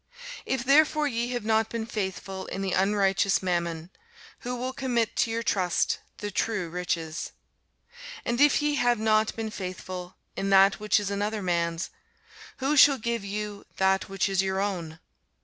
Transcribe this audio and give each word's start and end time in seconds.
If 0.47 0.63
therefore 0.63 1.07
ye 1.07 1.27
have 1.33 1.45
not 1.45 1.69
been 1.69 1.85
faithful 1.85 2.47
in 2.47 2.63
the 2.63 2.71
unrighteous 2.71 3.43
mammon, 3.43 3.91
who 4.39 4.55
will 4.55 4.73
commit 4.73 5.15
to 5.17 5.29
your 5.29 5.43
trust 5.43 5.99
the 6.17 6.31
true 6.31 6.69
riches? 6.71 7.33
And 8.25 8.41
if 8.41 8.63
ye 8.63 8.73
have 8.77 8.97
not 8.97 9.35
been 9.35 9.51
faithful 9.51 10.15
in 10.35 10.49
that 10.49 10.79
which 10.79 10.99
is 10.99 11.11
another 11.11 11.43
man's, 11.43 11.91
who 12.57 12.75
shall 12.75 12.97
give 12.97 13.23
you 13.23 13.63
that 13.77 14.09
which 14.09 14.27
is 14.27 14.41
your 14.41 14.59
own? 14.59 14.99